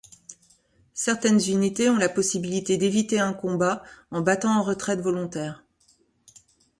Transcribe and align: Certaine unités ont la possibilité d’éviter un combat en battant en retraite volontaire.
Certaine 0.95 1.39
unités 1.47 1.87
ont 1.91 1.97
la 1.97 2.09
possibilité 2.09 2.75
d’éviter 2.77 3.19
un 3.19 3.33
combat 3.33 3.83
en 4.09 4.21
battant 4.21 4.59
en 4.59 4.63
retraite 4.63 4.99
volontaire. 4.99 5.63